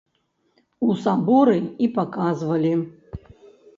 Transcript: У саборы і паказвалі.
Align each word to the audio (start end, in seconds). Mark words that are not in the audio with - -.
У 0.87 0.95
саборы 1.03 1.59
і 1.89 1.91
паказвалі. 1.99 2.73